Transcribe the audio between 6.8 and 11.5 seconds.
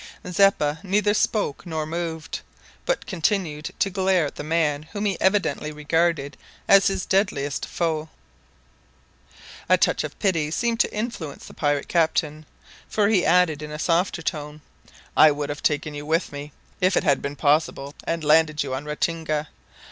his deadliest foe. A touch of pity seemed to influence